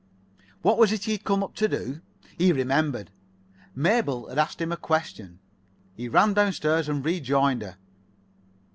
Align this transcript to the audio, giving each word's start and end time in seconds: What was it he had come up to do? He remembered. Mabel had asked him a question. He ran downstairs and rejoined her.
What 0.63 0.79
was 0.79 0.91
it 0.91 1.03
he 1.03 1.11
had 1.11 1.23
come 1.23 1.43
up 1.43 1.53
to 1.57 1.67
do? 1.67 2.01
He 2.35 2.51
remembered. 2.51 3.11
Mabel 3.75 4.27
had 4.29 4.39
asked 4.39 4.59
him 4.59 4.71
a 4.71 4.75
question. 4.75 5.37
He 5.93 6.09
ran 6.09 6.33
downstairs 6.33 6.89
and 6.89 7.05
rejoined 7.05 7.61
her. 7.61 7.77